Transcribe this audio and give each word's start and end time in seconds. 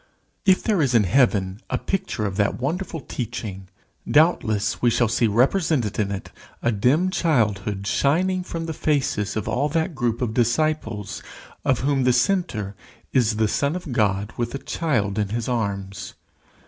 If 0.47 0.63
there 0.63 0.81
is 0.81 0.95
in 0.95 1.03
heaven 1.03 1.61
a 1.69 1.77
picture 1.77 2.25
of 2.25 2.35
that 2.37 2.59
wonderful 2.59 3.01
teaching, 3.01 3.67
doubtless 4.09 4.81
we 4.81 4.89
shall 4.89 5.07
see 5.07 5.27
represented 5.27 5.99
in 5.99 6.09
it 6.11 6.31
a 6.63 6.71
dim 6.71 7.11
childhood 7.11 7.85
shining 7.85 8.41
from 8.41 8.65
the 8.65 8.73
faces 8.73 9.35
of 9.35 9.47
all 9.47 9.69
that 9.69 9.93
group 9.93 10.19
of 10.23 10.33
disciples 10.33 11.21
of 11.63 11.85
which 11.85 12.03
the 12.03 12.13
centre 12.13 12.73
is 13.13 13.35
the 13.35 13.47
Son 13.47 13.75
of 13.75 13.91
God 13.91 14.33
with 14.37 14.55
a 14.55 14.57
child 14.57 15.19
in 15.19 15.29
his 15.29 15.47
arms. 15.47 16.15